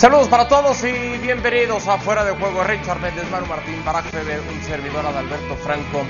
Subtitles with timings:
[0.00, 2.64] Saludos para todos y bienvenidos a Fuera de Juego.
[2.64, 6.06] Richard Méndez, Manu Martín, Barack Feber, un servidor Adalberto Franco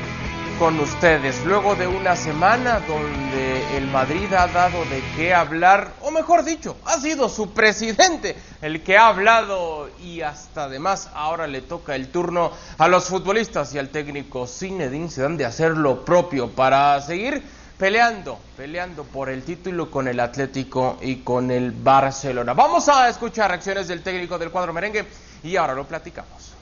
[0.61, 1.45] con ustedes.
[1.45, 6.77] Luego de una semana donde el Madrid ha dado de qué hablar, o mejor dicho,
[6.85, 12.13] ha sido su presidente el que ha hablado y hasta además ahora le toca el
[12.13, 17.43] turno a los futbolistas y al técnico Zinedine Zidane de hacer lo propio para seguir
[17.81, 22.53] peleando, peleando por el título con el Atlético y con el Barcelona.
[22.53, 25.07] Vamos a escuchar reacciones del técnico del cuadro merengue
[25.43, 26.53] y ahora lo platicamos.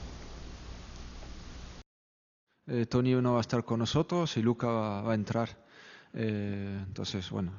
[2.67, 5.49] Eh, Tony no va a estar con nosotros y Luca va, a entrar.
[6.13, 7.51] Eh, entonces, bueno,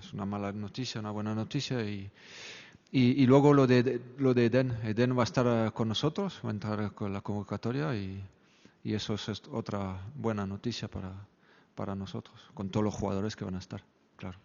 [0.00, 1.82] es una mala noticia, una buena noticia.
[1.82, 2.08] Y,
[2.92, 4.78] y, luego lo de, lo de Eden.
[4.84, 8.22] Eden va a estar eh, con nosotros, va a entrar con la convocatoria y,
[8.84, 11.12] y eso es otra buena noticia para,
[11.74, 13.82] para nosotros, con todos los jugadores que van a estar,
[14.16, 14.38] claro.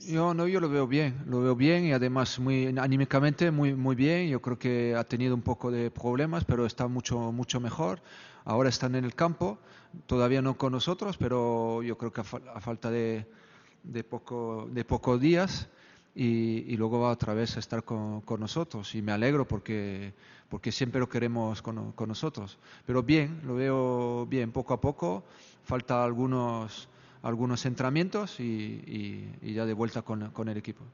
[0.00, 3.96] Yo no, yo lo veo bien, lo veo bien y además muy anímicamente muy muy
[3.96, 4.28] bien.
[4.28, 8.00] Yo creo que ha tenido un poco de problemas, pero está mucho mucho mejor.
[8.44, 9.58] Ahora están en el campo,
[10.06, 13.26] todavía no con nosotros, pero yo creo que a, falta de,
[13.82, 15.68] de poco de pocos días
[16.20, 20.12] y, luego va otra vez a estar con, con, nosotros y me alegro porque
[20.48, 22.58] porque siempre lo queremos con, con nosotros.
[22.86, 25.22] Pero bien, lo veo bien, poco a poco.
[25.62, 26.88] Falta algunos
[27.22, 30.84] algunos entrenamientos y, ya de vuelta con, con el equipo.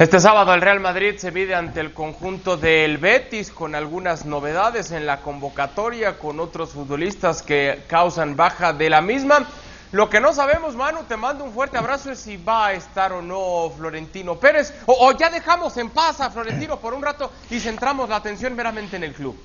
[0.00, 4.92] Este sábado el Real Madrid se mide ante el conjunto del Betis con algunas novedades
[4.92, 9.46] en la convocatoria, con otros futbolistas que causan baja de la misma.
[9.92, 13.12] Lo que no sabemos, Manu, te mando un fuerte abrazo, es si va a estar
[13.12, 17.30] o no Florentino Pérez, o, o ya dejamos en paz a Florentino por un rato
[17.50, 19.38] y centramos la atención meramente en el club.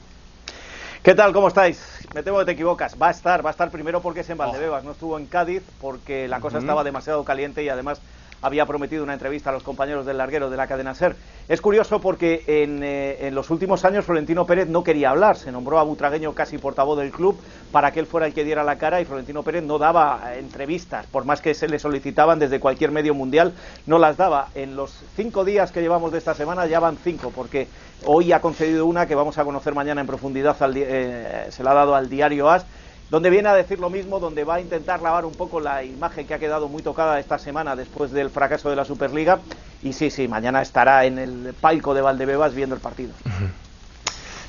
[1.03, 1.33] ¿Qué tal?
[1.33, 1.83] ¿Cómo estáis?
[2.13, 2.95] Me temo que te equivocas.
[2.99, 5.63] Va a estar, va a estar primero porque es en Valdebebas, no estuvo en Cádiz
[5.81, 7.99] porque la cosa estaba demasiado caliente y además
[8.45, 11.15] había prometido una entrevista a los compañeros del larguero de la cadena SER.
[11.47, 15.79] Es curioso porque eh, en, los últimos años Florentino Pérez no quería hablar, se nombró
[15.79, 17.39] a Butragueño casi portavoz del club
[17.71, 21.07] para que él fuera el que diera la cara y Florentino Pérez no daba entrevistas,
[21.07, 23.53] por más que se le solicitaban desde cualquier medio mundial,
[23.87, 24.49] no las daba.
[24.53, 27.67] En los cinco días que llevamos de esta semana ya van cinco, porque
[28.05, 31.75] hoy ha concedido una que vamos a conocer mañana en profundidad, eh, se la ha
[31.75, 32.63] dado al diario AS
[33.09, 36.25] donde viene a decir lo mismo, donde va a intentar lavar un poco la imagen
[36.25, 39.39] que ha quedado muy tocada esta semana después del fracaso de la Superliga.
[39.83, 43.13] Y sí, sí, mañana estará en el palco de Valdebebas viendo el partido.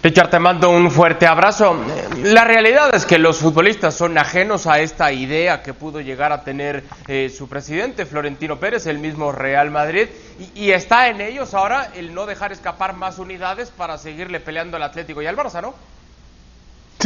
[0.03, 1.77] Richard, te mando un fuerte abrazo.
[2.23, 6.45] La realidad es que los futbolistas son ajenos a esta idea que pudo llegar a
[6.45, 10.07] tener eh, su presidente, Florentino Pérez, el mismo Real Madrid,
[10.39, 14.77] y, y, está en ellos ahora el no dejar escapar más unidades para seguirle peleando
[14.77, 15.75] al Atlético y al Barça, ¿no?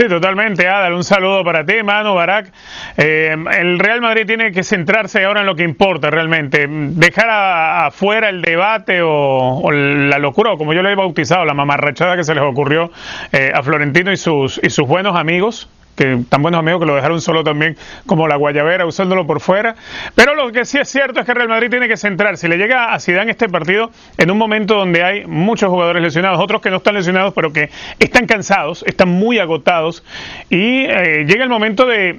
[0.01, 0.95] Sí, totalmente, Adal.
[0.95, 2.51] Un saludo para ti, Manu, Barak.
[2.97, 6.67] Eh, el Real Madrid tiene que centrarse ahora en lo que importa realmente.
[6.67, 12.17] Dejar afuera el debate o, la locura, o como yo lo he bautizado, la mamarrachada
[12.17, 12.91] que se les ocurrió
[13.33, 15.69] eh, a Florentino y sus, y sus buenos amigos
[16.01, 19.75] que tan buenos amigos que lo dejaron solo también como la guayabera usándolo por fuera.
[20.15, 22.49] Pero lo que sí es cierto es que Real Madrid tiene que centrarse.
[22.49, 26.63] Le llega a Zidane este partido en un momento donde hay muchos jugadores lesionados, otros
[26.63, 27.69] que no están lesionados, pero que
[27.99, 30.03] están cansados, están muy agotados.
[30.49, 32.19] Y eh, llega el momento de,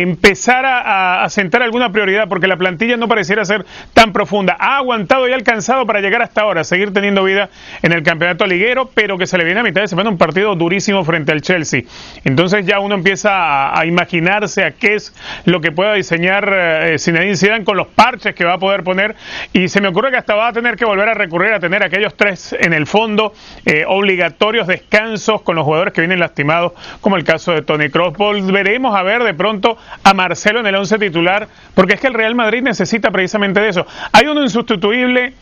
[0.00, 4.56] empezar a, a, sentar alguna prioridad, porque la plantilla no pareciera ser tan profunda.
[4.58, 7.50] Ha aguantado y alcanzado para llegar hasta ahora, seguir teniendo vida
[7.82, 10.54] en el campeonato liguero, pero que se le viene a mitad de semana un partido
[10.54, 11.82] durísimo frente al Chelsea.
[12.24, 15.14] Entonces ya uno empieza a, imaginarse a qué es
[15.44, 19.14] lo que pueda diseñar eh, Zinedine Zidane con los parches que va a poder poner
[19.52, 21.82] y se me ocurre que hasta va a tener que volver a recurrir a tener
[21.82, 23.32] aquellos tres en el fondo
[23.64, 28.16] eh, obligatorios descansos con los jugadores que vienen lastimados como el caso de Tony Kroos.
[28.16, 32.14] Volveremos a ver de pronto a Marcelo en el once titular porque es que el
[32.14, 33.86] Real Madrid necesita precisamente de eso.
[34.12, 35.32] Hay uno insustituible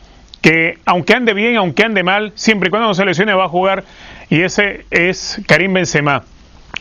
[0.41, 3.49] que aunque ande bien, aunque ande mal, siempre y cuando no se lesione va a
[3.49, 3.85] jugar
[4.29, 6.23] y ese es Karim Benzema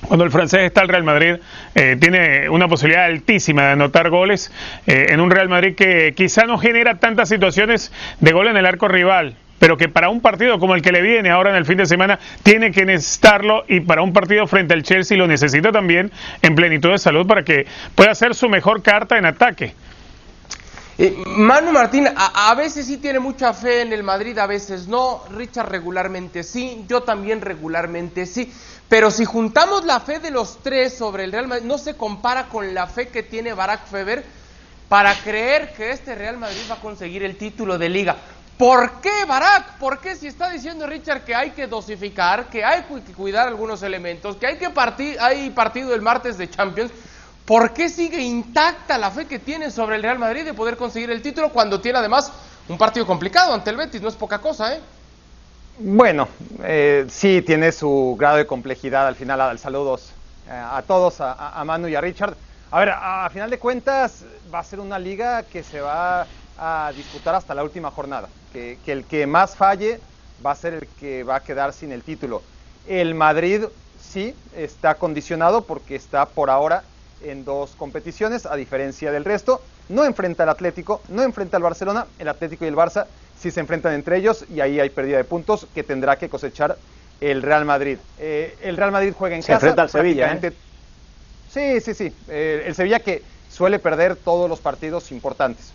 [0.02, 1.36] cuando el francés está al Real Madrid,
[1.74, 4.52] eh, tiene una posibilidad altísima de anotar goles
[4.88, 8.66] eh, en un Real Madrid que quizá no genera tantas situaciones de gol en el
[8.66, 11.66] arco rival, pero que para un partido como el que le viene ahora en el
[11.66, 15.72] fin de semana tiene que necesitarlo y para un partido frente al Chelsea lo necesita
[15.72, 16.12] también
[16.42, 17.66] en plenitud de salud para que
[17.96, 19.74] pueda hacer su mejor carta en ataque.
[20.98, 25.24] Eh, Manu Martín, a, veces sí tiene mucha fe en el Madrid, a veces no.
[25.30, 28.54] Richard regularmente sí, yo también regularmente sí.
[28.88, 32.48] Pero si juntamos la fe de los tres sobre el Real Madrid, no se compara
[32.48, 34.24] con la fe que tiene Barack Feber
[34.88, 38.16] para creer que este Real Madrid va a conseguir el título de liga.
[38.58, 39.78] ¿Por qué Barack?
[39.80, 43.84] ¿Por qué si está diciendo Richard que hay que dosificar, que hay que cuidar algunos
[43.84, 46.92] elementos, que hay que partir, hay partido el martes de Champions?
[47.46, 51.12] ¿Por qué sigue intacta la fe que tiene sobre el Real Madrid de poder conseguir
[51.12, 52.32] el título cuando tiene además
[52.68, 54.02] un partido complicado ante el Betis?
[54.02, 54.80] No es poca cosa, ¿eh?
[55.78, 56.28] Bueno,
[56.64, 59.60] eh, sí tiene su grado de complejidad al final.
[59.60, 60.10] Saludos
[60.48, 62.36] eh, a todos, a, Manu y a Richard.
[62.72, 66.26] A ver, a, final de cuentas va a ser una liga que se va
[66.58, 68.28] a disputar hasta la última jornada.
[68.54, 70.00] Que, que el que más falle
[70.44, 72.42] va a ser el que va a quedar sin el título.
[72.88, 73.66] El Madrid
[74.02, 76.84] sí está condicionado porque está por ahora
[77.22, 79.62] en dos competiciones, a diferencia del resto.
[79.90, 83.06] No enfrenta al Atlético, no enfrenta al Barcelona, el Atlético y el Barça
[83.40, 86.78] sí se enfrentan entre ellos y ahí hay pérdida de puntos que tendrá que cosechar
[87.22, 87.98] el Real Madrid.
[88.20, 89.68] Eh, el Real Madrid juega en se casa.
[89.68, 90.34] enfrenta al Sevilla.
[90.34, 90.54] ¿eh?
[91.52, 92.14] Sí, sí, sí.
[92.28, 93.22] Eh, el Sevilla que
[93.52, 95.72] suele perder todos los partidos importantes.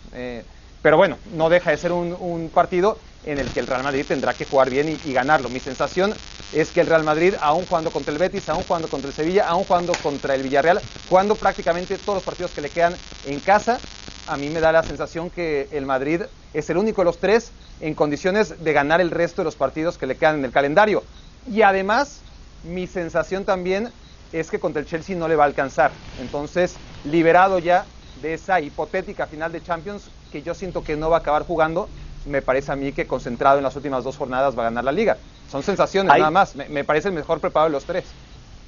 [0.81, 4.33] pero bueno, no deja de ser un, partido en el que el Real Madrid tendrá
[4.33, 5.49] que jugar bien y, y, ganarlo.
[5.49, 6.13] Mi sensación
[6.53, 9.47] es que el Real Madrid, aún jugando contra el Betis, aún jugando contra el Sevilla,
[9.47, 12.95] aún jugando contra el Villarreal, jugando prácticamente todos los partidos que le quedan
[13.25, 13.79] en casa,
[14.27, 16.21] a mí me da la sensación que el Madrid
[16.53, 19.97] es el único de los tres en condiciones de ganar el resto de los partidos
[19.97, 21.03] que le quedan en el calendario.
[21.49, 22.21] Y además,
[22.63, 23.89] mi sensación también
[24.31, 25.91] es que contra el Chelsea no le va a alcanzar.
[26.19, 27.85] Entonces, liberado ya
[28.21, 31.89] de esa hipotética final de Champions, que yo siento que no va a acabar jugando,
[32.25, 34.91] me parece a mí que concentrado en las últimas dos jornadas va a ganar la
[34.91, 35.17] liga.
[35.51, 38.05] Son sensaciones nada más, me, parece el mejor preparado de los tres.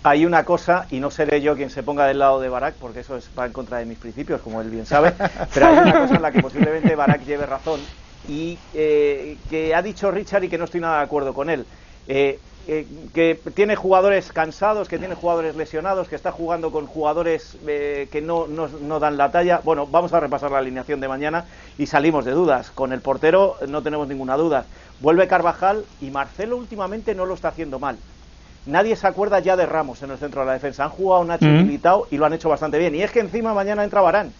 [0.03, 2.99] Hay una cosa, y no seré yo quien se ponga del lado de Barak, porque
[2.99, 5.13] eso va en contra de mis principios, como él bien sabe,
[5.53, 7.79] pero hay una cosa en la que posiblemente Barak lleve razón,
[8.27, 11.65] y eh, que ha dicho Richard y que no estoy nada de acuerdo con él.
[12.05, 12.37] Eh,
[12.67, 18.21] eh, que tiene jugadores cansados, que tiene jugadores lesionados, que está jugando con jugadores que
[18.23, 19.61] no, no, no, dan la talla.
[19.63, 21.45] Bueno, vamos a repasar la alineación de mañana
[21.77, 22.71] y salimos de dudas.
[22.71, 24.65] Con el portero no tenemos ninguna duda.
[25.01, 27.97] Vuelve Carvajal y Marcelo últimamente no lo está haciendo mal.
[28.65, 30.85] Nadie se acuerda ya de Ramos en el centro de la defensa.
[30.85, 31.81] Han jugado Nacho y
[32.11, 32.95] y lo han hecho bastante bien.
[32.95, 34.31] Y es que encima mañana entra Barán.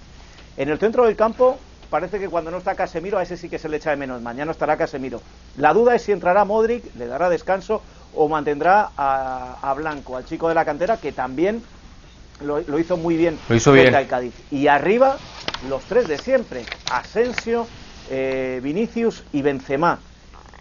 [0.56, 1.58] En el centro del campo
[1.90, 4.22] parece que cuando no está Casemiro, a ese sí que se le echa de menos.
[4.22, 5.22] Mañana estará Casemiro.
[5.58, 7.82] La duda es si entrará Modric, le dará descanso
[8.16, 11.64] o mantendrá a, Blanco, al chico de la cantera, que también
[12.42, 13.94] lo, hizo muy bien lo hizo bien.
[14.08, 14.34] Cádiz.
[14.52, 15.18] Y arriba,
[15.70, 17.68] los tres de siempre: Asensio,
[18.10, 20.00] eh, Vinicius y Benzema.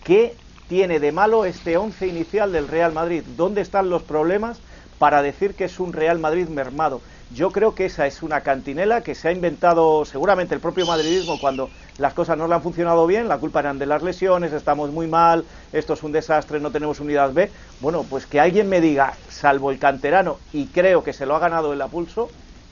[0.05, 0.37] ¿Qué
[0.69, 3.23] tiene de malo este once inicial del Real Madrid?
[3.37, 4.59] ¿Dónde están los problemas
[4.99, 7.01] para decir que es un Real Madrid mermado?
[7.35, 11.39] Yo creo que esa es una cantinela que se ha inventado seguramente el propio madridismo
[11.41, 14.91] cuando las cosas no le han funcionado bien, la culpa eran de las lesiones, estamos
[14.91, 17.51] muy mal, esto es un desastre, no tenemos unidad B.
[17.81, 21.39] Bueno, pues que alguien me diga, salvo el canterano, y creo que se lo ha
[21.39, 22.29] ganado el apulso,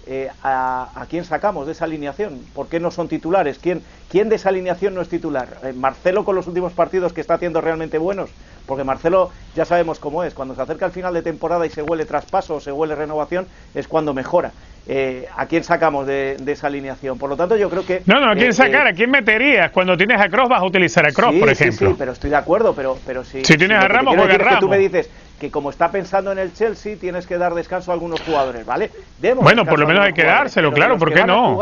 [0.06, 2.40] eh, a, quién sacamos de esa alineación?
[2.54, 3.58] ¿Por qué no son titulares?
[3.58, 5.58] ¿Quién, quién de esa alineación no es titular?
[5.62, 8.30] Eh, ¿Marcelo con los últimos partidos que está haciendo realmente buenos?
[8.70, 10.32] Porque Marcelo ya sabemos cómo es.
[10.32, 13.48] Cuando se acerca el final de temporada y se huele traspaso o se huele renovación,
[13.74, 14.52] es cuando mejora.
[14.86, 17.18] Eh, ¿A quién sacamos de, esa alineación?
[17.18, 18.02] Por lo tanto, yo creo que.
[18.06, 18.86] No, no, ¿a quién sacar?
[18.86, 19.72] ¿A quién meterías?
[19.72, 21.88] Cuando tienes a Cross, vas a utilizar a Cross, por ejemplo.
[21.88, 22.72] Sí, sí, pero estoy de acuerdo.
[22.72, 24.60] Pero, pero si, si tienes a Ramos, juega Ramos.
[24.60, 27.94] tú me dices, que como está pensando en el Chelsea, tienes que dar descanso a
[27.94, 28.92] algunos jugadores, ¿vale?
[29.40, 31.58] bueno, por lo menos hay que dárselo, claro, ¿por qué no?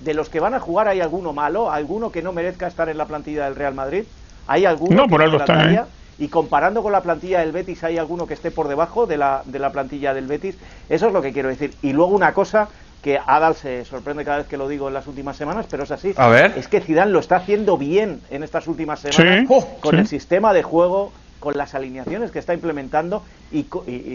[0.00, 1.70] de los que van a jugar, ¿hay alguno malo?
[1.70, 4.04] ¿Alguno que no merezca estar en la plantilla del Real Madrid?
[4.48, 4.96] ¿Hay alguno?
[4.96, 5.82] No, por algo está, ¿eh?
[6.18, 9.42] Y comparando con la plantilla del Betis, ¿hay alguno que esté por debajo de la,
[9.44, 10.56] de la plantilla del Betis?
[10.88, 11.74] Eso es lo que quiero decir.
[11.82, 12.68] Y luego una cosa
[13.02, 15.90] que Adal se sorprende cada vez que lo digo en las últimas semanas, pero es
[15.90, 16.12] así.
[16.16, 16.54] A ver.
[16.56, 19.48] Es que Zidane lo está haciendo bien en estas últimas semanas
[19.80, 23.66] con el sistema de juego con las alineaciones que está implementando y,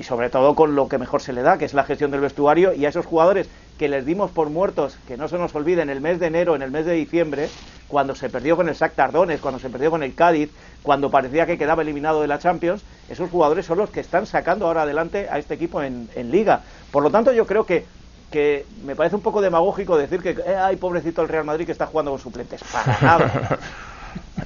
[0.03, 2.73] sobre todo con lo que mejor se le da, que es la gestión del vestuario
[2.73, 6.01] y a esos jugadores que les dimos por muertos, que no se nos olviden, el
[6.01, 7.49] mes de enero, en el mes de diciembre,
[7.87, 10.51] cuando se perdió con el SAC Tardones, cuando se perdió con el Cádiz,
[10.83, 14.67] cuando parecía que quedaba eliminado de la Champions, esos jugadores son los que están sacando
[14.67, 16.61] ahora adelante a este equipo en, Liga.
[16.91, 17.85] Por lo tanto, yo creo que
[18.31, 21.71] que me parece un poco demagógico decir que eh, hay pobrecito el Real Madrid que
[21.71, 22.63] está jugando con suplentes.
[22.63, 23.59] Para nada.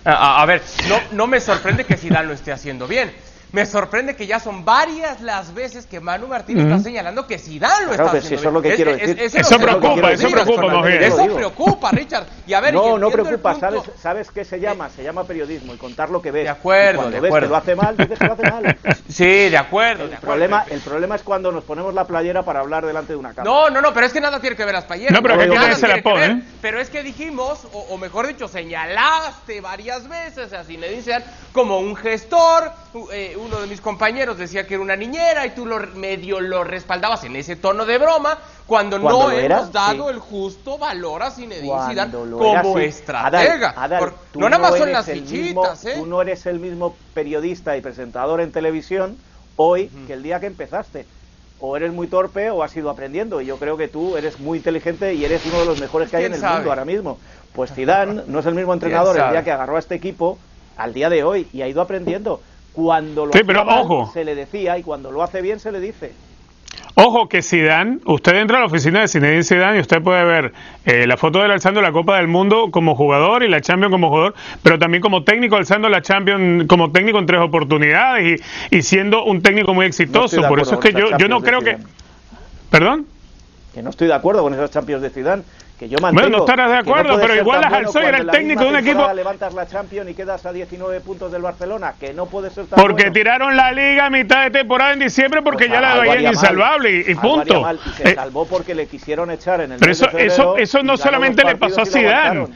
[0.05, 3.13] A, ver, no, no me sorprende que Zidane lo esté haciendo bien.
[3.51, 7.85] Me sorprende que ya son varias las veces que Manu Martín está señalando que Zidane
[7.85, 8.35] lo está haciendo.
[8.35, 9.19] Eso es lo que quiero decir.
[9.19, 12.25] eso, preocupa, eso preocupa, Eso preocupa, Richard.
[12.45, 13.55] Y a ver, no, no preocupa.
[13.55, 14.89] ¿Sabes, ¿Sabes qué se llama?
[14.89, 16.43] Se llama periodismo y contar lo que ves.
[16.43, 17.47] De acuerdo, cuando de ves acuerdo.
[17.47, 18.77] que lo hace mal, dices que lo hace mal.
[19.07, 20.03] Sí, de acuerdo.
[20.03, 20.33] El, de acuerdo.
[20.33, 23.49] Problema, el problema es cuando nos ponemos la playera para hablar delante de una cámara.
[23.49, 25.13] No, no, no, pero es que nada tiene que ver las playeras.
[25.13, 26.25] No, pero que nada se la pone.
[26.25, 26.41] ¿eh?
[26.61, 31.95] Pero es que dijimos, o, mejor dicho, señalaste varias veces a Zinedine Zidane como un
[31.95, 32.71] gestor,
[33.11, 36.63] eh, uno de mis compañeros decía que era una niñera y tú lo medio lo
[36.63, 41.87] respaldabas en ese tono de broma cuando, no hemos dado el justo valor a Zinedine
[41.87, 43.73] Zidane como estratega.
[44.35, 45.95] no nada más son las fichitas, ¿eh?
[45.95, 49.17] Tú no eres el mismo periodista y presentador en televisión
[49.55, 51.05] hoy que el día que empezaste.
[51.59, 53.41] o eres muy torpe o has ido aprendiendo.
[53.41, 56.17] Y yo creo que tú eres muy inteligente y eres uno de los mejores que
[56.17, 57.17] hay en el mundo ahora mismo.
[57.53, 60.37] Pues Zidane no es el mismo entrenador el día que agarró a este equipo
[60.75, 62.41] al día de hoy y ha ido aprendiendo.
[62.77, 64.11] Cuando lo sí, pero ojo.
[64.13, 66.11] se le decía y cuando lo hace bien se le dice.
[66.93, 70.53] Ojo que Zidane, usted entra a la oficina de Zinedine Zidane y usted puede ver
[70.85, 73.91] eh, la foto de él alzando la Copa del Mundo como jugador y la Champions
[73.91, 78.81] como jugador, pero también como técnico alzando la Champions como técnico en tres oportunidades y,
[78.83, 80.39] siendo un técnico muy exitoso.
[80.47, 81.79] Por eso es que yo, yo no creo que...
[82.69, 83.07] ¿Perdón?
[83.73, 85.41] Que no estoy de acuerdo con esas Champions de Zidane
[85.77, 88.75] que yo bueno, no estarás de acuerdo, pero igual y era el técnico de un
[88.77, 89.13] equipo.
[89.13, 92.79] levantas la Champions y quedas a 19 puntos del Barcelona, que no puede ser tan
[92.79, 96.33] Porque tiraron la liga a mitad de temporada en diciembre porque pues ya la veían
[96.33, 97.63] insalvable y, punto.
[97.85, 100.97] y se eh, salvó porque le quisieron echar en el Pero eso, eso, eso no
[100.97, 102.47] solamente le pasó a Zidane.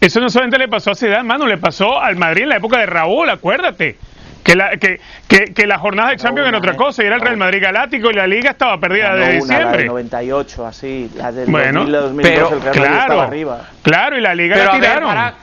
[0.00, 2.78] Eso no solamente le pasó a Zidane, mano, le pasó al Madrid en la época
[2.78, 3.96] de Raúl, acuérdate
[4.44, 7.22] que la, que, que, que la jornada de Champions era otra cosa, y era el
[7.22, 9.70] Real Madrid Galáctico y la Liga estaba perdida desde diciembre.
[9.70, 13.68] La del 98, así, la del bueno, 2002, pero, el Real claro, estaba arriba.
[13.82, 15.34] Claro, y la Liga pero la tiraron.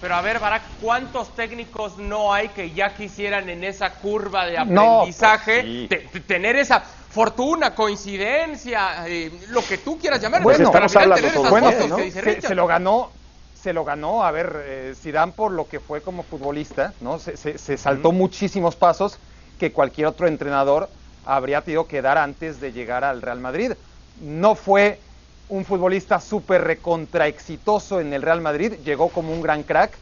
[0.00, 4.56] pero a ver, Barak, ¿cuántos técnicos no hay que ya quisieran en esa curva de
[4.56, 5.88] aprendizaje
[6.26, 10.42] tener esa fortuna, coincidencia, eh, lo que tú quieras llamar?
[10.42, 11.98] Bueno, estamos hablando todo bueno, ¿no?
[11.98, 13.10] se, se, lo ganó
[13.62, 17.18] se lo ganó, a ver, eh, Zidane por lo que fue como futbolista, ¿no?
[17.18, 19.18] Se, se, saltó muchísimos pasos
[19.58, 20.88] que cualquier otro entrenador
[21.26, 23.72] habría tenido que dar antes de llegar al Real Madrid.
[24.20, 25.00] No fue
[25.48, 29.92] un futbolista súper recontra exitoso en el Real Madrid, llegó como un gran crack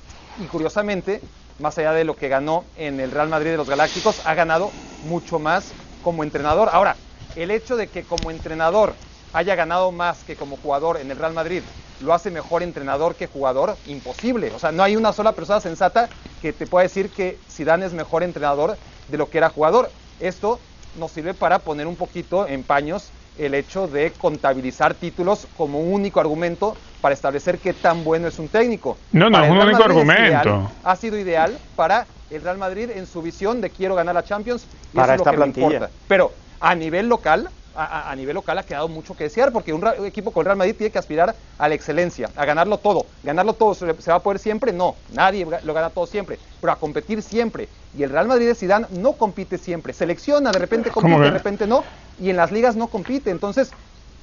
[0.43, 1.21] y curiosamente,
[1.59, 4.71] más allá de lo que ganó en el Real Madrid de los Galácticos, ha ganado
[5.09, 5.73] mucho más
[6.03, 6.69] como entrenador.
[6.73, 6.97] Ahora,
[7.37, 8.95] el hecho de que como entrenador
[9.37, 11.63] haya ganado más que como jugador en el Real Madrid
[12.01, 14.51] lo hace mejor entrenador que jugador, imposible.
[14.55, 16.09] O sea, no hay una sola persona sensata
[16.41, 18.77] que te pueda decir que Zidane es mejor entrenador
[19.09, 19.91] de lo que era jugador.
[20.21, 20.59] Esto
[20.99, 25.93] nos sirve para poner un poquito en paños el hecho de contabilizar títulos como un
[25.93, 28.97] único argumento para establecer qué tan bueno es un técnico.
[29.13, 30.71] No, no, es un único argumento.
[30.83, 34.67] ha sido ideal para el Real Madrid en su visión de quiero ganar la Champions
[34.93, 35.91] y para esta plantilla.
[36.09, 40.31] Pero a nivel local, a, nivel local ha quedado mucho que desear, porque un, equipo
[40.31, 43.07] con Real Madrid tiene que aspirar a la excelencia, a ganarlo todo.
[43.23, 44.73] ¿Ganarlo todo se, va a poder siempre?
[44.73, 47.69] No, nadie lo gana todo siempre, pero a competir siempre.
[47.97, 51.67] Y el Real Madrid de Zidane no compite siempre, selecciona, de repente compite, de repente
[51.67, 51.85] no,
[52.21, 53.31] y en las ligas no compite.
[53.31, 53.71] Entonces,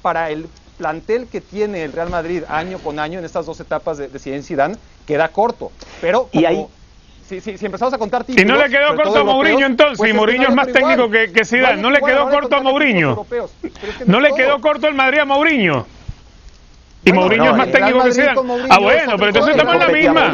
[0.02, 3.98] para el plantel que tiene el Real Madrid año con año en estas dos etapas
[3.98, 5.70] de, de Zidane, queda corto.
[6.00, 6.66] Pero y ahí
[7.28, 9.98] si, si, si, empezamos a contar títulos, Y no le quedó corto a Mourinho entonces,
[9.98, 11.80] pues y Mourinho es más técnico que, que Zidane.
[11.80, 13.26] No le quedó corto a Mourinho.
[14.06, 15.86] no le quedó corto el Madrid a Mourinho.
[17.04, 18.40] Y Mourinho es más técnico que Zidane.
[18.70, 20.32] Ah, bueno, pero entonces estamos en la misma.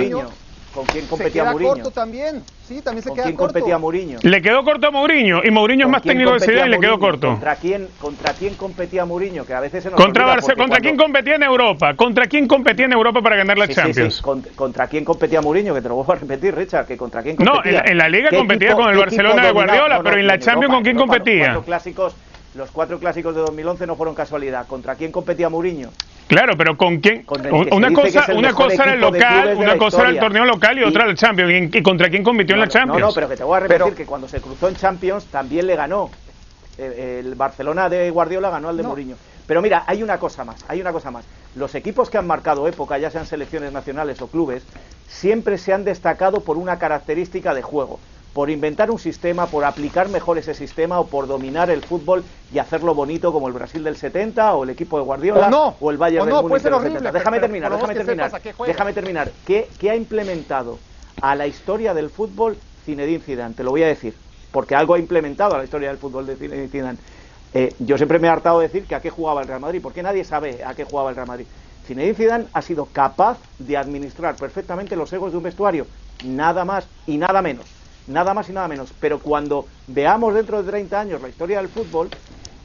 [0.73, 1.73] ¿Con quién competía se Mourinho?
[1.75, 2.45] corto también.
[2.63, 3.55] Sí, también se ¿Con queda quién corto.
[3.55, 4.21] competía Mourinho?
[4.23, 6.99] Le quedó corto a Mourinho y Mourinho es más técnico de Zidane y le quedó
[7.01, 7.29] corto.
[7.29, 9.45] ¿Contra quién, contra quién competía Mourinho?
[9.45, 11.97] Que a veces se nos contra ¿Contra quién competía en Europa?
[11.97, 14.15] ¿Contra quién competía en Europa para ganar la Champions?
[14.15, 14.51] Sí, sí.
[14.55, 15.75] ¿Contra quién competía Mourinho?
[15.75, 17.83] Que te lo vuelvo a repetir, Richard, que contra quién competía.
[17.83, 20.73] No, en la, Liga competía con el Barcelona de Guardiola, no, pero en la Champions
[20.73, 21.55] ¿con quién competía?
[21.55, 22.15] Los clásicos
[22.55, 24.67] los cuatro clásicos de 2011 no fueron casualidad.
[24.67, 25.91] ¿Contra quién competía Mourinho?
[26.31, 27.27] Claro, pero ¿con quién?
[27.73, 31.07] una cosa, una cosa era el local, una cosa era el torneo local y, otra
[31.07, 31.75] el Champions.
[31.75, 33.01] ¿Y, contra quién compitió en la Champions?
[33.01, 35.67] No, no, pero que te voy a repetir que cuando se cruzó en Champions también
[35.67, 36.09] le ganó.
[36.79, 39.17] El, Barcelona de Guardiola ganó al de Mourinho.
[39.49, 41.25] Pero mira, hay una cosa más, hay una cosa más.
[41.57, 44.63] Los equipos que han marcado época, ya sean selecciones nacionales o clubes,
[45.09, 47.99] siempre se han destacado por una característica de juego
[48.33, 52.59] por inventar un sistema, por aplicar mejor ese sistema o por dominar el fútbol y
[52.59, 56.27] hacerlo bonito como el Brasil del 70 o el equipo de Guardiola o, el Bayern
[56.27, 57.13] del Múnich del 70.
[57.13, 58.43] Déjame terminar, déjame terminar.
[58.67, 59.33] Déjame terminar.
[59.47, 60.79] ¿Qué, ha implementado
[61.21, 63.55] a la historia del fútbol Zinedine Zidane?
[63.55, 64.15] Te lo voy a decir,
[64.53, 66.99] porque algo ha implementado a la historia del fútbol de Zinedine Zidane.
[67.53, 69.81] Eh, yo siempre me he hartado de decir que a qué jugaba el Real Madrid,
[69.83, 71.47] porque nadie sabe a qué jugaba el Real Madrid.
[71.85, 75.89] Zinedine Zidane ha sido capaz de administrar perfectamente los egos de un vestuario,
[76.25, 78.93] nada más y nada menos nada más y nada menos.
[79.01, 82.09] Pero cuando veamos dentro de 30 años la historia del fútbol,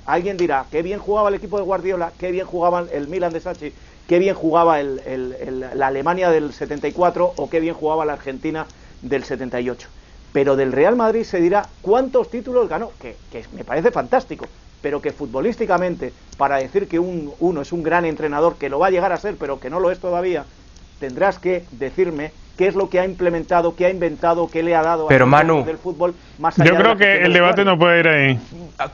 [0.06, 3.40] alguien dirá, qué bien jugaba el equipo de Guardiola, qué bien jugaba el Milan de
[3.40, 3.74] Sachi,
[4.08, 8.68] qué bien jugaba la Alemania del 74 o qué bien jugaba la Argentina
[9.02, 9.88] del 78.
[10.32, 13.16] Pero del Real Madrid se dirá cuántos títulos ganó, que,
[13.54, 14.46] me parece fantástico,
[14.82, 18.92] pero que futbolísticamente, para decir que uno es un gran entrenador, que lo va a
[18.92, 20.46] llegar a ser, pero que no lo es todavía,
[21.00, 24.82] tendrás que decirme qué es lo que ha implementado, qué ha inventado, qué le ha
[24.82, 28.08] dado Pero, Manu, del fútbol más allá Yo creo que el debate no puede ir
[28.08, 28.40] ahí.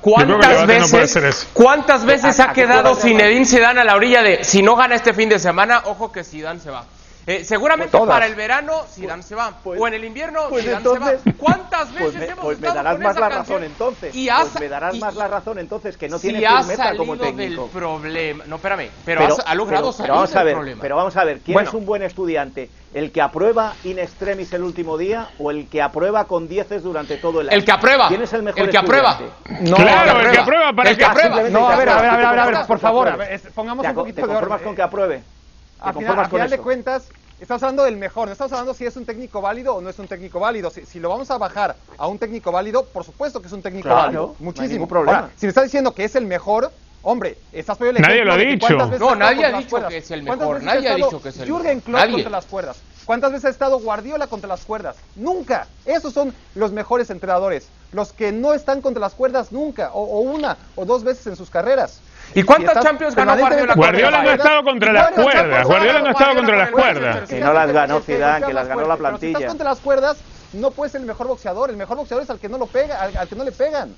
[0.01, 4.95] ¿Cuántas veces, ¿cuántas veces ha quedado Zinedine Zidane a la orilla de si no gana
[4.95, 6.85] este fin de semana, ojo que Zidane se va?
[7.31, 9.53] Eh, seguramente para el verano Zidane se va.
[9.63, 11.35] pues- o en el invierno pues Zidane entonces- se va.
[11.37, 13.57] ¿Cuántas veces Pues me, hemos pues me estado darás con más esa la canción?
[13.61, 14.15] razón entonces.
[14.15, 16.95] Y has- pues me darás y- más la razón entonces que no si tiene firmeza
[16.97, 17.61] como técnico.
[17.63, 18.43] del problema.
[18.47, 20.81] No, espérame, pero, has- ha logrado pero- salir pero vamos del a ver, problema.
[20.81, 21.69] Pero vamos a ver, ¿quién Bueno.
[21.69, 22.69] es un buen estudiante?
[22.93, 27.15] ¿El que aprueba in extremis el último día o el que aprueba con dieces durante
[27.15, 27.57] todo el año?
[27.57, 28.09] El que aprueba.
[28.09, 29.17] ¿Quién es el mejor El que aprueba.
[29.61, 31.35] No, claro, el que aprueba para El que aprueba.
[31.49, 33.17] No, a ver, a ver, a ver, a ver, a ver, apruebas, por favor,
[33.55, 34.65] pongamos ¿Te un poquito ¿Te de conformas orden.
[34.67, 35.17] con que apruebe?
[35.17, 37.09] ¿Te A final, conformas a con final de cuentas,
[37.41, 39.99] estamos hablando del mejor, no estamos hablando si es un técnico válido o no es
[39.99, 40.69] un técnico válido.
[40.69, 43.61] Si, si lo vamos a bajar a un técnico válido, por supuesto que es un
[43.61, 44.21] técnico Claro, válido.
[44.27, 44.71] no hay Muchísimo.
[44.73, 45.17] ningún problema.
[45.19, 46.71] Ahora, si me estás diciendo que es el mejor,
[47.03, 48.99] hombre, estás poniendo el Nadie ejemplo lo ha dicho.
[48.99, 51.39] No, nadie ha dicho que es el ¿Cuántas mejor, ha nadie ha dicho que es
[51.39, 52.13] el Jürgen mejor, Klopp nadie.
[52.13, 52.77] contra las cuerdas.
[53.05, 54.95] ¿Cuántas veces ha estado Guardiola contra las cuerdas?
[55.15, 55.67] Nunca.
[55.85, 57.67] Esos son los mejores entrenadores.
[57.91, 61.35] Los que no están contra las cuerdas nunca, o, o una o dos veces en
[61.35, 61.99] sus carreras.
[62.33, 63.57] ¿Y cuántas Champions ganó Guardiola?
[63.59, 67.19] contra Guardiola no ha estado contra las cuerdas, Guardiola no ha estado contra las cuerdas.
[67.29, 69.37] Que si no las ganó Zidane, que las ganó la plantilla.
[69.37, 70.17] estás contra las cuerdas,
[70.53, 71.69] no puedes ser el mejor boxeador.
[71.69, 73.93] El mejor boxeador es al que no lo pega, al, al que no le pegan.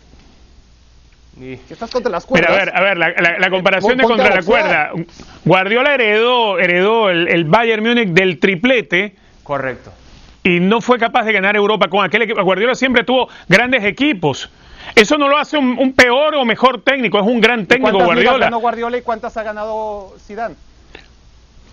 [1.40, 2.50] Y- estás contra las cuerdas.
[2.52, 4.92] a ver, a ver, la, la- la comparación de contra la cuerda.
[5.46, 9.92] Guardiola heredó, heredó el, el Bayern Múnich del triplete Correcto.
[10.44, 12.42] y no fue capaz de ganar Europa con aquel equipo.
[12.44, 14.50] Guardiola siempre tuvo grandes equipos.
[14.96, 18.08] Eso no lo hace un, un peor o mejor técnico, es un gran técnico ¿Cuántas
[18.08, 18.46] Guardiola.
[18.46, 20.56] ganó Guardiola y cuántas ha ganado Zidane?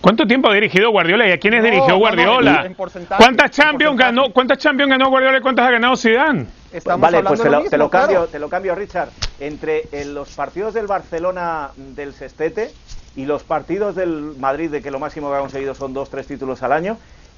[0.01, 2.61] ¿Cuánto tiempo ha dirigido Guardiola y a quiénes No, dirigió no, no, Guardiola?
[2.61, 4.33] en- en porcentaje, ¿Cuántas Champions ganó?
[4.33, 6.47] ¿Cuántas Champions ganó Guardiola y cuántas ha ganado Zidane?
[6.73, 8.27] Estamos vale, hablando pues te lo, lo mismo, te lo cambio, claro.
[8.31, 9.09] te lo cambio, Richard.
[9.41, 12.71] Entre eh, los partidos del Barcelona del Sestete
[13.17, 16.27] y los partidos del Madrid, de que lo máximo que ha conseguido son dos, tres
[16.27, 16.97] títulos al año.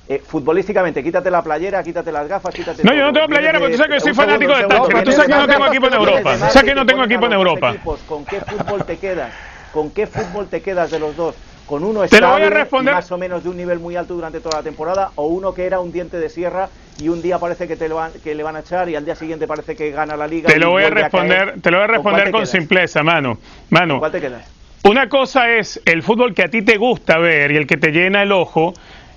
[0.09, 2.99] Eh, futbolísticamente, quítate la playera, quítate las gafas, quítate No, todo.
[2.99, 5.35] yo no tengo playera, porque tú sabes que soy fanático de vienes tú sabes que
[5.35, 7.77] no tengo equipo en Europa, sabes que no te tengo equipo en Europa.
[8.07, 9.35] ¿Con qué fútbol te quedas?
[9.73, 11.35] ¿Con qué fútbol te quedas de los dos?
[11.65, 12.93] ¿Con uno estable responder.
[12.93, 15.65] más o menos de un nivel muy alto durante toda la temporada o uno que
[15.65, 16.69] era un diente de sierra
[16.99, 19.05] y un día parece que te lo van, que le van a echar y al
[19.05, 21.85] día siguiente parece que gana la liga Te lo voy a responder, te lo voy
[21.85, 22.51] a ¿Con responder con quedas?
[22.51, 23.37] simpleza, mano.
[23.37, 24.53] ¿Con Mano, cuál te quedas?
[24.85, 27.93] una cosa es el fútbol que a ti te gusta ver y el que te
[27.93, 28.75] llena el ojo,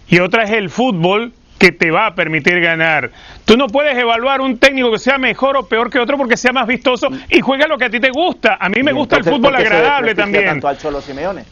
[0.08, 3.12] y otra es el fútbol que te va a permitir ganar.
[3.46, 6.52] Tú no puedes evaluar un técnico que sea mejor o peor que otro porque sea
[6.52, 8.58] más vistoso y juega lo que a ti te gusta.
[8.60, 10.46] A mí me gusta el fútbol ¿por qué se agradable también.
[10.46, 11.44] tanto al Cholo Simeone?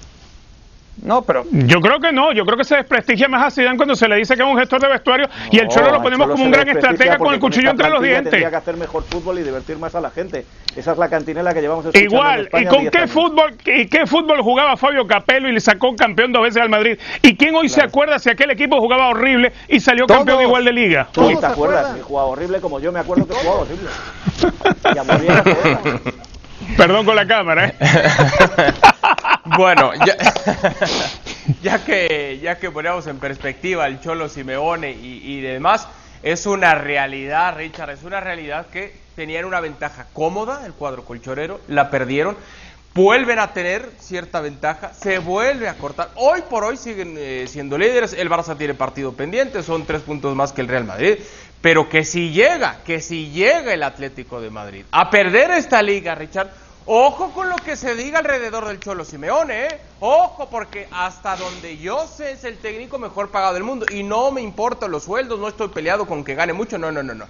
[1.03, 3.93] No, pero Yo creo que no, yo creo que se desprestigia más a Zidane cuando
[3.95, 6.25] se le dice que es un gestor de vestuario y el Cholo No, lo ponemos
[6.25, 8.31] Cholo como se un gran estratega con el cuchillo entre los dientes.
[8.31, 10.45] Tendría que hacer mejor fútbol y divertir más a la gente.
[10.75, 13.55] Esa es la cantinela que llevamos escuchando en Igual, ¿y España con 10 qué fútbol
[13.65, 16.97] y qué fútbol jugaba Fabio Capello y le sacó campeón dos veces al Madrid?
[17.21, 17.89] ¿Y quién hoy se Claro.
[17.89, 20.19] acuerda si aquel equipo jugaba horrible y salió Todos.
[20.19, 21.07] campeón igual de liga?
[21.11, 23.89] Tú te se acuerdas, jugaba horrible como yo me acuerdo que jugaba horrible.
[24.95, 25.43] Y a.
[26.77, 27.75] Perdón con la cámara, ¿eh?
[29.45, 29.91] Bueno,
[31.61, 35.87] ya, que ya que ponemos en perspectiva el Cholo Simeone y, y demás,
[36.21, 41.59] es una realidad, Richard, es una realidad que tenían una ventaja cómoda el cuadro colchonero,
[41.67, 42.37] la perdieron,
[42.93, 46.11] vuelven a tener cierta ventaja, se vuelve a cortar.
[46.15, 50.33] Hoy por hoy siguen eh, siendo líderes, el Barça tiene partido pendiente, son tres puntos
[50.37, 51.17] más que el Real Madrid,
[51.61, 56.15] pero que si llega, que si llega el Atlético de Madrid a perder esta liga,
[56.15, 56.49] Richard,
[56.85, 59.81] Ojo con lo que se diga alrededor del Cholo Simeone, ¿eh?
[60.01, 63.85] Ojo, porque hasta donde yo sé es el técnico mejor pagado del mundo.
[63.89, 67.01] Y no me importan los sueldos, no estoy peleado con que gane mucho, no, no,
[67.01, 67.25] no, no.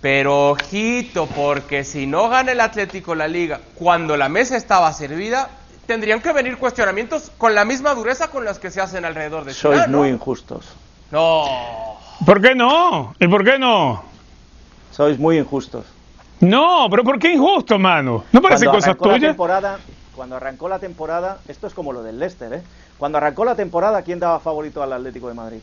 [0.00, 5.50] Pero ojito, porque si no gana el Atlético la liga cuando la mesa estaba servida,
[5.86, 9.52] tendrían que venir cuestionamientos con la misma dureza con las que se hacen alrededor de
[9.52, 10.74] Sois muy injustos.
[11.10, 11.44] No.
[12.24, 13.14] ¿Por qué no?
[13.20, 14.02] ¿Y por qué no?
[14.90, 15.84] Sois muy injustos.
[16.42, 18.24] No, pero ¿por qué injusto, mano?
[18.32, 19.20] ¿No parecen Cuando cosas tuyas?
[19.20, 19.78] temporada,
[20.16, 22.62] cuando arrancó la temporada, esto es como lo del Leicester, ¿eh?
[22.98, 25.60] Cuando arrancó la temporada, ¿quién daba favorito al Atlético de Madrid?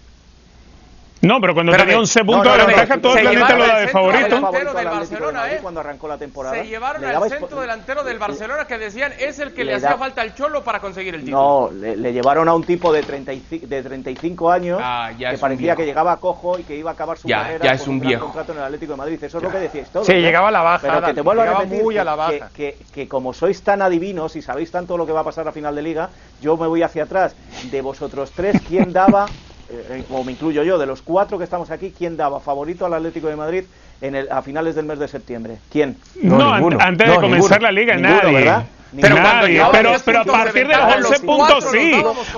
[1.21, 3.55] No, pero cuando tenía 11 puntos no, de no, ventaja, no, todo se el planeta
[3.57, 4.23] lo da de favorito.
[4.35, 5.59] delantero del de Barcelona, ¿eh?
[5.61, 6.55] cuando arrancó la temporada.
[6.55, 9.75] Se llevaron Le al centro delantero del Barcelona que decían es el que le, le
[9.77, 11.69] hacía da- falta al Cholo para conseguir el título.
[11.71, 15.39] No, le, le llevaron a un tipo de, 35, de 35 años Ah, que un
[15.39, 17.89] parecía que llegaba cojo y que iba a acabar su Ya, carrera ya es con
[17.95, 18.23] un gran viejo.
[18.25, 19.21] contrato en el Atlético de Madrid.
[19.21, 20.07] Eso es lo que decíais todos.
[20.07, 20.21] Sí, ¿eh?
[20.21, 22.31] llegaba a la baja, Pero que te vuelvo a repetir muy que, a la baja.
[22.55, 25.45] que- que- que como sois tan adivinos y sabéis tanto lo que va a pasar
[25.47, 27.35] a final de liga, yo me voy hacia atrás.
[27.71, 29.25] De vosotros tres, ¿quién daba,
[29.71, 32.93] eh, o me incluyo yo, de los cuatro que estamos aquí, quién daba favorito al
[32.93, 33.63] Atlético de Madrid
[34.01, 35.57] en el, a finales del mes de septiembre?
[35.71, 35.97] ¿Quién?
[36.21, 37.59] No, an- antes de comenzar ninguno.
[37.59, 38.33] la liga, Ninguno, nadie.
[38.37, 38.63] ¿verdad?
[38.99, 41.91] Pero Nadie, pero, 10 pero a partir de los ventaja, 11 los puntos sí.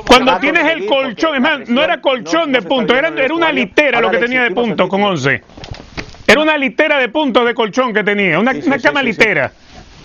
[0.05, 4.01] Cuando tienes el colchón, es más, no era colchón de puntos, era, era una litera
[4.01, 5.13] lo que tenía de puntos con título.
[5.13, 5.43] 11.
[6.27, 9.01] Era una litera de puntos de colchón que tenía, una, Sí, sí, una sí, cama
[9.01, 9.51] litera.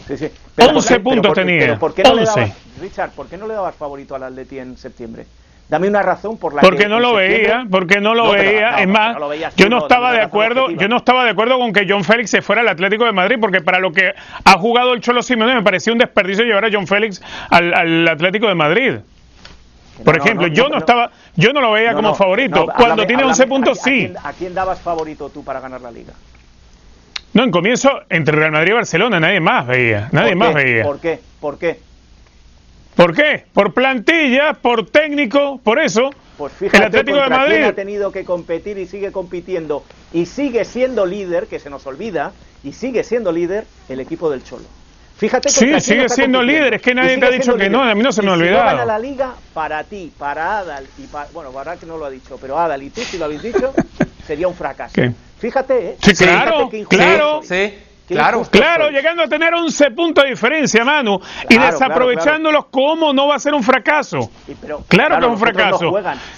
[0.07, 0.29] Sí, sí.
[0.57, 1.59] 11 ¿por qué- puntos tenía.
[1.59, 2.41] pero ¿por qué no le 11.
[2.41, 5.27] dabas, Richard, ¿por qué no le dabas favorito al Atleti en septiembre?
[5.69, 8.81] Dame una razón por la porque que no lo veía, porque no lo veía.
[8.81, 9.17] es más,
[9.57, 12.41] yo no estaba de acuerdo, yo no estaba de acuerdo con que John Félix se
[12.41, 15.63] fuera al Atlético de Madrid, porque para lo que ha jugado el Cholo Simeone me
[15.63, 18.95] parecía un desperdicio llevar a John Félix al, Atlético de Madrid.
[20.05, 22.67] Por ejemplo, yo no estaba, yo no lo veía como favorito.
[22.77, 24.13] Cuando tiene 11 puntos, sí.
[24.23, 26.13] ¿a quién, dabas favorito tú para ganar la liga?
[27.33, 30.85] No, en comienzo entre Real Madrid y Barcelona nadie más veía, nadie más veía.
[30.85, 31.19] ¿Por qué?
[31.41, 31.81] ¿Por qué?
[32.97, 33.45] ¿Por qué?
[33.53, 36.11] Por plantilla, por técnico, por eso.
[36.39, 40.65] Pues fíjate el Atlético de Madrid ha tenido que competir y sigue compitiendo y sigue
[40.65, 42.33] siendo líder, que se nos olvida,
[42.65, 44.65] y sigue siendo líder el equipo del Cholo.
[45.17, 48.03] Fíjate sí, sigue siendo líder, es que nadie te ha dicho que no, a mí
[48.03, 48.71] no se me ha olvidado.
[48.71, 52.11] Si no la liga, para ti, para Adal, y para, bueno, que no lo ha
[52.11, 53.75] dicho, pero Adal y tú si lo habéis dicho,
[54.27, 55.01] sería un fracaso.
[55.39, 55.97] Fíjate, ¿eh?
[56.03, 57.41] Sí, claro, claro.
[57.43, 57.75] Sí.
[58.07, 63.37] Claro, claro, llegando a tener 11 puntos de diferencia, Manu, y desaprovechándolos, ¿cómo no va
[63.37, 64.31] a ser un fracaso?
[64.89, 65.93] claro, que es un fracaso.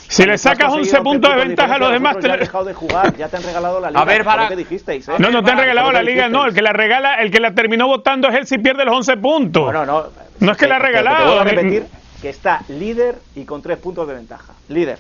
[0.09, 2.31] si le sacas 11 puntos de ventaja a los demás, te...
[2.31, 4.00] han dejado de jugar, ya te han regalado la liga.
[4.00, 4.48] A ver, para...
[4.50, 5.12] dijisteis, ¿eh?
[5.18, 7.52] No, no te han regalado la liga, no, el que la regala, el que la
[7.52, 9.72] terminó votando es él si pierde los 11 puntos.
[9.72, 10.04] No, no,
[10.40, 11.44] no es que la ha regalado.
[11.44, 11.87] Te, repetir
[12.22, 14.54] que está líder y con 3 puntos de ventaja.
[14.68, 14.98] Líder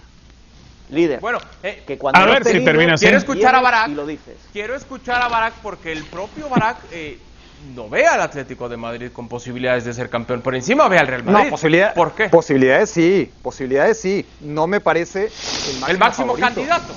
[0.90, 1.20] líder.
[1.20, 3.90] Bueno, eh, que cuando a ver si termina Quiero escuchar a Barak.
[4.52, 7.18] Quiero escuchar a Barak porque el propio Barak eh,
[7.74, 10.42] no ve al Atlético de Madrid con posibilidades de ser campeón.
[10.42, 11.44] Por encima ve al Real Madrid.
[11.44, 12.28] No, posibilidad, ¿Por qué?
[12.28, 14.24] Posibilidades sí, posibilidades sí.
[14.40, 16.94] No me parece el máximo, el máximo candidato.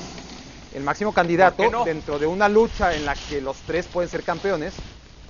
[0.74, 4.74] El máximo candidato dentro de una lucha en la que los tres pueden ser campeones.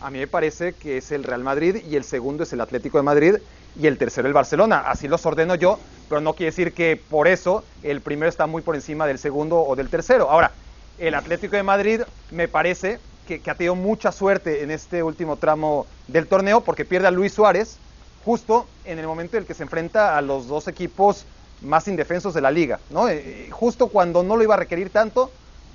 [0.02, 2.98] A mí me parece que es el Real Madrid y el segundo es el Atlético
[2.98, 3.36] de Madrid
[3.80, 4.84] y el tercero el Barcelona.
[4.86, 5.80] Así los ordeno yo,
[6.12, 9.62] pero no quiere decir que por eso el primero está muy por encima del segundo
[9.62, 10.30] o del tercero.
[10.30, 10.52] Ahora,
[11.00, 15.88] el Atlético de Madrid me parece que, ha tenido mucha suerte en este último tramo
[16.10, 17.78] del torneo porque pierde a Luis Suárez
[18.26, 21.24] justo en el momento en el que se enfrenta a los dos equipos
[21.62, 22.82] más indefensos de la liga.
[22.90, 23.08] ¿no?
[23.08, 25.32] Eh, justo cuando no lo iba a requerir tanto,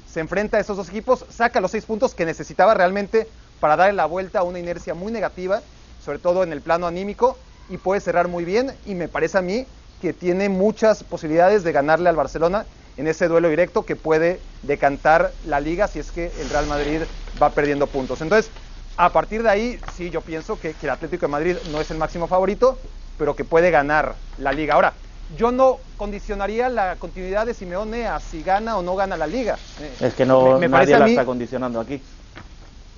[0.07, 3.27] se enfrenta a esos dos equipos, saca los seis puntos que necesitaba realmente
[3.59, 5.62] para darle la vuelta a una inercia muy negativa,
[6.05, 7.38] sobre todo en el plano anímico,
[7.70, 9.66] y puede cerrar muy bien y me parece a mí
[10.01, 15.33] que tiene muchas posibilidades de ganarle al Barcelona en ese duelo directo que puede decantar
[15.47, 17.03] la liga si es que el Real Madrid
[17.41, 18.21] va perdiendo puntos.
[18.21, 18.51] Entonces,
[18.97, 21.99] a partir de ahí, sí, yo pienso que, el Atlético de Madrid no es el
[21.99, 22.79] máximo favorito,
[23.19, 24.75] pero que puede ganar la liga.
[24.75, 24.95] Ahora,
[25.37, 29.59] yo no condicionaría la continuidad de Simeone a si gana o no gana la liga.
[30.01, 32.01] Es que no nadie la está condicionando aquí.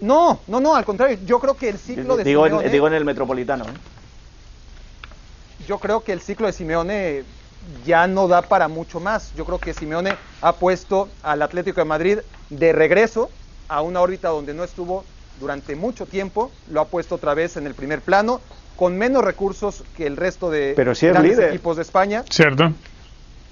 [0.01, 2.95] No, no, no, al contrario, yo creo que el ciclo de digo En, digo en
[2.95, 3.65] el Metropolitano.
[3.65, 3.98] ¿eh?
[5.69, 7.25] Yo creo que el ciclo de Simeone
[7.85, 9.35] ya no da para mucho más.
[9.37, 13.29] Yo creo que Simeone ha puesto al Atlético de Madrid de regreso
[13.69, 15.05] a una órbita donde no estuvo
[15.39, 18.41] durante mucho tiempo, lo ha puesto otra vez en el primer plano,
[18.77, 22.25] con menos recursos que el resto de pero equipos de España.
[22.31, 22.73] Cierto.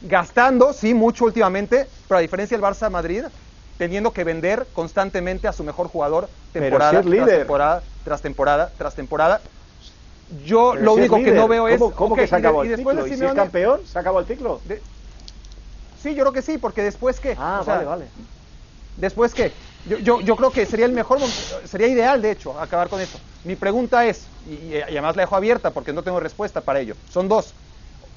[0.00, 3.24] Gastando, sí, mucho últimamente, pero a diferencia del Barça Madrid,
[3.76, 9.40] teniendo que vender constantemente a su mejor jugador temporada tras temporada tras temporada tras temporada
[10.44, 11.80] yo lo único que no veo es.
[11.94, 13.06] ¿Cómo, que se acabó el ciclo?
[13.06, 14.60] ¿Y si es campeón, se acabó el ciclo?
[16.02, 17.36] Sí, yo creo que sí, porque después qué.
[17.38, 18.10] Ah, vale, vale.
[18.96, 19.52] Después qué.
[19.84, 21.20] Yo, yo, yo, creo que sería el mejor,
[21.64, 23.20] sería ideal, de hecho, acabar con eso.
[23.44, 26.96] Mi pregunta es, y, y además la dejo abierta porque no tengo respuesta para ello,
[27.08, 27.54] son dos.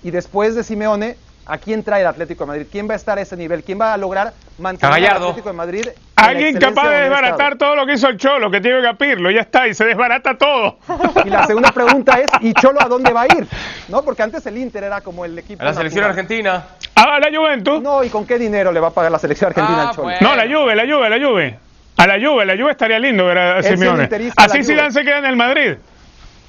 [0.02, 1.18] Y después de Simeone,
[1.50, 2.68] ¿A quién trae el Atlético de Madrid?
[2.72, 3.64] ¿Quién va a estar a ese nivel?
[3.64, 5.88] ¿Quién va a lograr mantener el Atlético de Madrid?
[6.16, 9.42] Alguien capaz de desbaratar todo lo que hizo el Cholo, que tiene que capirlo, ya
[9.42, 10.78] está, y se desbarata todo.
[11.26, 13.48] Y la segunda pregunta es, ¿y Cholo a dónde va a ir?
[13.88, 14.04] ¿No?
[14.04, 15.64] Porque antes el Inter era como el equipo.
[15.64, 16.66] A la selección argentina.
[16.94, 17.82] A la Juventus.
[17.82, 20.10] No, ¿y con qué dinero le va a pagar la selección argentina al ah, Cholo?
[20.22, 21.60] No, la Juve, la Juve, la Juve.
[21.98, 24.08] A la Juve, la Juve estaría lindo ver a Simeone.
[24.36, 25.78] Así Zidane se queda en el Madrid.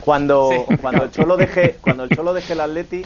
[0.00, 3.04] Cuando, cuando el Cholo deje, cuando el Cholo deje el Atleti,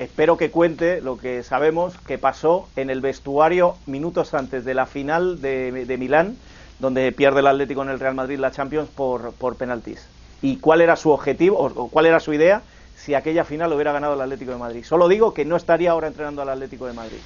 [0.00, 4.86] espero que cuente lo que sabemos que pasó en el vestuario minutos antes de la
[4.86, 6.38] final de, Milán,
[6.78, 10.06] donde pierde el Atlético en el Real Madrid la Champions por, por penaltis.
[10.40, 12.62] Y cuál era su objetivo o, cuál era su idea
[12.96, 14.84] si aquella final hubiera ganado el Atlético de Madrid.
[14.84, 17.18] Solo digo que no estaría ahora entrenando al Atlético de Madrid.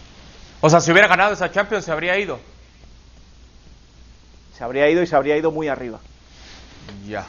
[0.61, 2.41] O sea, si hubiera ganado esa Champions, se habría ido.
[4.59, 6.01] Se habría ido y se habría ido muy arriba.
[7.07, 7.25] Ya.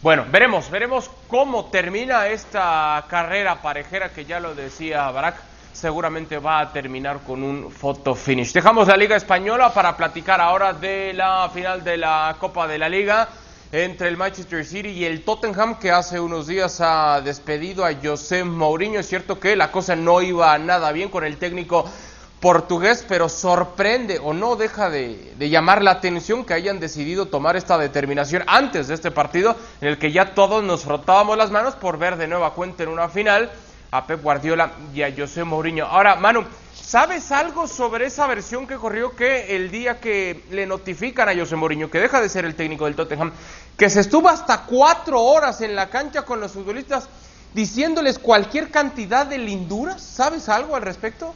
[0.00, 5.34] Bueno, veremos, veremos cómo termina esta carrera parejera que ya lo decía Barak.
[5.72, 8.52] Seguramente va a terminar con un photo finish.
[8.52, 12.88] Dejamos la Liga Española para platicar ahora de la final de la Copa de la
[12.88, 13.28] Liga
[13.72, 18.44] entre el Manchester City y el Tottenham que hace unos días ha despedido a José
[18.44, 19.00] Mourinho.
[19.00, 21.90] Es cierto que la cosa no iba nada bien con el técnico
[22.40, 27.78] portugués, pero sorprende o no deja de, llamar la atención que hayan decidido tomar esta
[27.78, 31.98] determinación antes de este partido, en el que ya todos nos frotábamos las manos por
[31.98, 33.50] ver de nueva cuenta en una final
[33.90, 35.86] a Pep Guardiola y a José Mourinho.
[35.86, 41.28] Ahora, Manu, ¿sabes algo sobre esa versión que corrió que el día que le notifican
[41.28, 43.32] a José Mourinho, que deja de ser el técnico del Tottenham,
[43.76, 47.08] que se estuvo hasta cuatro horas en la cancha con los futbolistas
[47.54, 50.02] diciéndoles cualquier cantidad de linduras?
[50.02, 51.34] ¿Sabes algo al respecto?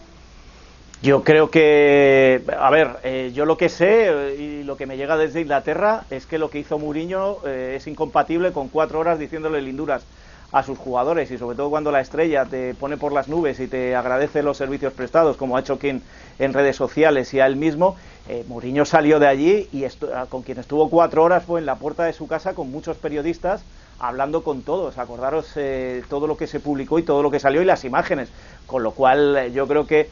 [1.02, 4.96] Yo creo que, a ver, eh, yo lo que sé eh, y lo que me
[4.96, 9.18] llega desde Inglaterra es que lo que hizo Mourinho eh, es incompatible con cuatro horas
[9.18, 10.04] diciéndole linduras
[10.52, 13.66] a sus jugadores y sobre todo cuando la estrella te pone por las nubes y
[13.66, 16.02] te agradece los servicios prestados, como ha hecho quien
[16.38, 17.96] en redes sociales y a él mismo,
[18.28, 19.84] eh, Mourinho salió de allí y
[20.28, 23.64] con quien estuvo cuatro horas fue en la puerta de su casa con muchos periodistas
[23.98, 27.62] hablando con todos, acordaros eh, todo lo que se publicó y todo lo que salió
[27.62, 28.28] y las imágenes,
[28.66, 30.10] con lo cual eh, yo creo que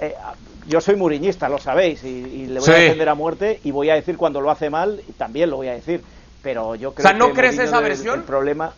[0.00, 0.14] eh,
[0.66, 3.94] yo soy muriñista, lo sabéis, y, le voy a defender a muerte y voy a
[3.94, 6.02] decir cuando lo hace mal, y también lo voy a decir,
[6.42, 8.20] pero yo creo o sea, ¿no que crees esa versión?
[8.20, 8.72] El problema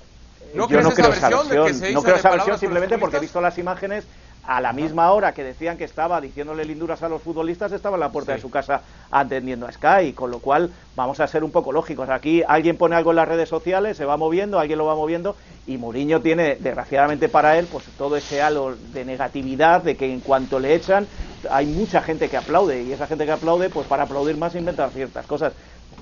[0.54, 3.20] ¿No yo crees no esa creo versión esa no creo esa versión simplemente porque he
[3.20, 4.04] visto las imágenes
[4.44, 8.00] a la misma hora que decían que estaba diciéndole linduras a los futbolistas, estaba en
[8.00, 8.36] la puerta Sí.
[8.36, 12.08] de su casa atendiendo a Sky, con lo cual vamos a ser un poco lógicos.
[12.08, 15.36] Aquí alguien pone algo en las redes sociales, se va moviendo, alguien lo va moviendo
[15.66, 20.20] y Mourinho tiene, desgraciadamente para él, pues todo ese halo de negatividad, de que en
[20.20, 21.06] cuanto le echan,
[21.50, 24.90] hay mucha gente que aplaude y esa gente que aplaude, pues para aplaudir más inventan
[24.90, 25.52] ciertas cosas.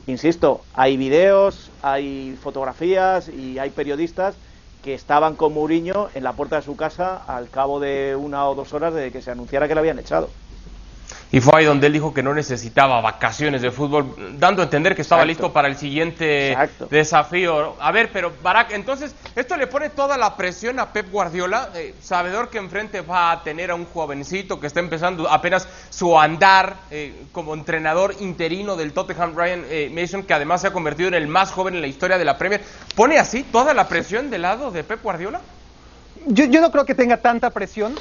[0.07, 4.35] Insisto, hay videos, hay fotografías y hay periodistas
[4.81, 8.55] que estaban con Mourinho en la puerta de su casa al cabo de una o
[8.55, 10.37] dos horas de que se anunciara que le habían echado.
[11.33, 14.97] Y fue ahí donde él dijo que no necesitaba vacaciones de fútbol, dando a entender
[14.97, 15.43] que estaba Exacto.
[15.43, 16.89] listo para el siguiente Exacto.
[16.91, 17.77] desafío.
[17.81, 21.95] A ver, pero Barak, entonces, esto le pone toda la presión a Pep Guardiola, eh,
[22.03, 26.79] sabedor que enfrente va a tener a un jovencito que está empezando apenas su andar
[26.91, 31.15] eh, como entrenador interino del Tottenham, Ryan eh, Mason, que además se ha convertido en
[31.15, 32.61] el más joven en la historia de la Premier.
[32.97, 35.41] ¿Pone así toda la presión del lado de Pep Guardiola?
[36.27, 37.95] Yo, yo no creo que tenga tanta presión,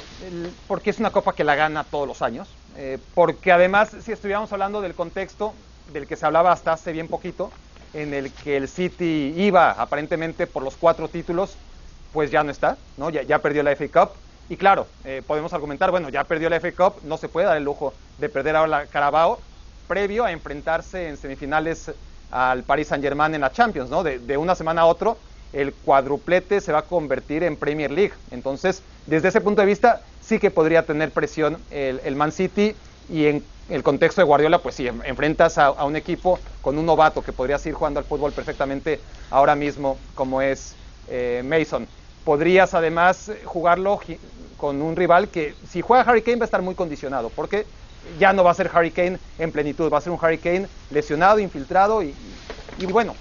[0.66, 2.48] porque es una copa que la gana todos los años.
[2.76, 5.54] Eh, porque además, si estuviéramos hablando del contexto
[5.92, 7.50] del que se hablaba hasta hace bien poquito,
[7.94, 11.56] en el que el City iba aparentemente por los cuatro títulos,
[12.12, 13.10] pues ya no está, ¿no?
[13.10, 14.12] Ya, ya perdió la FA Cup.
[14.48, 17.56] Y claro, eh, podemos argumentar, bueno, ya perdió la FA Cup, no se puede dar
[17.56, 19.38] el lujo de perder ahora la Carabao,
[19.86, 21.90] previo a enfrentarse en semifinales
[22.30, 24.02] al Paris Saint Germain en la Champions, ¿no?
[24.02, 25.18] De, de una semana a otro,
[25.52, 28.14] el cuadruplete se va a convertir en Premier League.
[28.30, 32.78] Entonces, desde ese punto de vista, sí que podría tener presión el, el Man City
[33.08, 37.22] y en el contexto de Guardiola, pues en- enfrentas a, un equipo con un novato
[37.22, 41.90] que podría seguir jugando al fútbol perfectamente ahora mismo, como es eh, Mason.
[42.24, 43.98] Podrías además jugarlo
[44.56, 47.68] con un rival que si juega Harry Kane va a estar muy condicionado, porque
[48.16, 50.70] ya no va a ser Harry Kane en plenitud, va a ser un Harry Kane
[50.90, 52.40] lesionado, infiltrado y,
[52.76, 53.16] y bueno,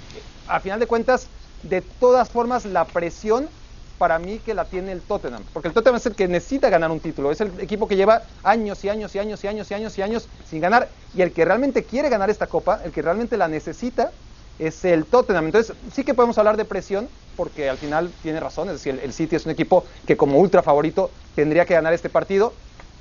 [0.45, 3.51] a final de cuentas, de todas formas, la presión
[3.99, 6.89] para mí que la tiene el Tottenham, porque el Tottenham es el que necesita ganar
[6.89, 9.73] un título, es el equipo que lleva años y años y años y años y
[9.73, 13.01] años y años sin ganar, y el que realmente quiere ganar esta copa, el que
[13.01, 14.11] realmente la necesita,
[14.57, 15.45] es el Tottenham.
[15.45, 19.13] Entonces, sí que podemos hablar de presión, porque al final tiene razón, es decir, el,
[19.13, 22.53] City es un equipo que como ultra favorito tendría que ganar este partido,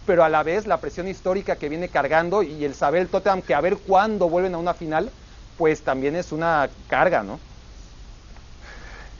[0.04, 3.42] pero a la vez la presión histórica que viene cargando y el saber el Tottenham
[3.42, 5.10] que a ver cuándo vuelven a una final,
[5.56, 7.38] pues también es una carga, ¿no?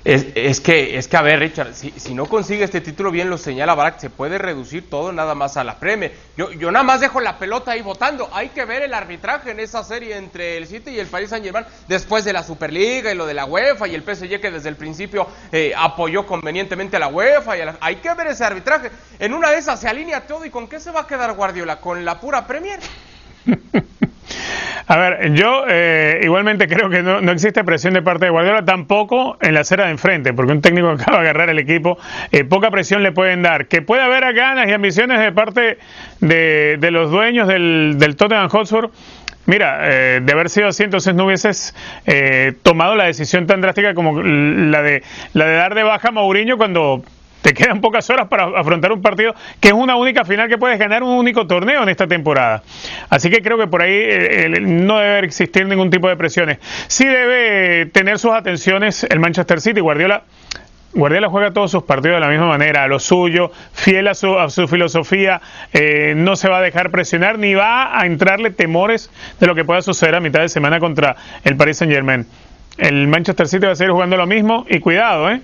[0.05, 3.29] Es, es que, es que, a ver, Richard, si, si no consigue este título, bien
[3.29, 6.17] lo señala Barak, se puede reducir todo nada más a la Premier.
[6.37, 8.31] Yo, yo nada más dejo la pelota ahí votando.
[8.33, 11.45] Hay que ver el arbitraje en esa serie entre el City y el Paris Saint
[11.45, 14.69] Germain después de la Superliga y lo de la UEFA y el PSG que desde
[14.71, 17.59] el principio eh, apoyó convenientemente a la UEFA.
[17.59, 18.91] Y a la- hay que ver ese arbitraje.
[19.19, 21.81] En una de esas se alinea todo y ¿con qué se va a quedar Guardiola?
[21.81, 22.79] ¿Con la pura Premier?
[24.87, 28.64] A ver, yo eh, igualmente creo que no, no existe presión de parte de Guardiola,
[28.64, 31.98] tampoco en la acera de enfrente, porque un técnico acaba de agarrar el equipo,
[32.33, 33.66] eh, poca presión le pueden dar.
[33.66, 35.79] Que puede haber ganas y ambiciones de parte
[36.20, 38.90] de, de los dueños del, del Tottenham Hotspur.
[39.48, 41.74] Mira, eh, de haber sido así, entonces no hubieses
[42.07, 46.11] eh, tomado la decisión tan drástica como la de, la de dar de baja a
[46.11, 47.03] Mourinho cuando
[47.49, 50.79] te quedan pocas horas para afrontar un partido que es una única final que puedes
[50.79, 52.63] ganar un único torneo en esta temporada.
[53.09, 56.59] Así que creo que por ahí eh, no debe existir ningún tipo de presiones.
[56.89, 59.81] Sí debe tener sus atenciones el Manchester City.
[59.81, 60.25] Guardiola,
[60.93, 64.39] Guardiola juega todos sus partidos de la misma manera, a lo suyo, fiel a su,
[64.39, 65.41] a su filosofía,
[65.73, 69.65] eh, no se va a dejar presionar ni va a entrarle temores de lo que
[69.65, 72.27] pueda suceder a mitad de semana contra el Paris Saint Germain.
[72.77, 75.41] El Manchester City va a seguir jugando lo mismo y cuidado, ¿eh?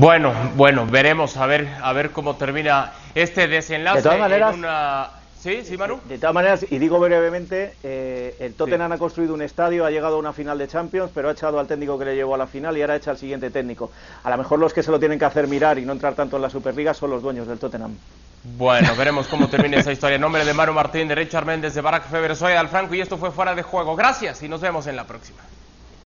[0.00, 3.98] Bueno, bueno, veremos a ver, a ver cómo termina este desenlace.
[3.98, 5.10] De todas maneras- en una...
[5.38, 6.00] Sí, sí, Manu.
[6.08, 10.16] De todas maneras, y digo brevemente, eh, el Tottenham ha construido un estadio, ha llegado
[10.16, 12.46] a una final de Champions, pero ha echado al técnico que le llevó a la
[12.46, 13.90] final y ahora echa al siguiente técnico.
[14.24, 16.36] A lo mejor los que se lo tienen que hacer mirar y no entrar tanto
[16.36, 17.94] en la Superliga son los dueños del Tottenham.
[18.42, 20.16] Bueno, veremos cómo termina esa historia.
[20.16, 23.00] En nombre de Manu Martín, de Richard Méndez, de Barack Feber, soy Al Franco y
[23.02, 23.96] esto fue Fuera de Juego.
[23.96, 25.40] Gracias y nos vemos en la próxima.